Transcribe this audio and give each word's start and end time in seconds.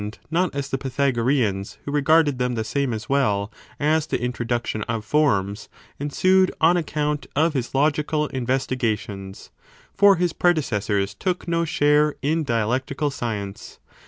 not 0.31 0.55
as 0.55 0.67
the 0.67 0.79
Pythagoreans, 0.79 1.77
who 1.85 1.91
regarded 1.91 2.39
them 2.39 2.55
the 2.55 2.63
same, 2.63 2.91
as 2.91 3.07
well 3.07 3.51
as 3.79 4.07
the 4.07 4.19
introduction 4.19 4.81
of 4.89 5.05
forms, 5.05 5.69
ensued 5.99 6.51
on 6.59 6.75
account 6.75 7.27
of 7.35 7.53
his 7.53 7.73
logical^ 7.73 8.27
investigations; 8.31 9.51
for 9.93 10.15
his 10.15 10.33
predecessors 10.33 11.13
took 11.13 11.47
no 11.47 11.65
share 11.65 12.15
in 12.23 12.41
dia 12.43 12.65
lectical 12.65 13.11
science. 13.13 13.77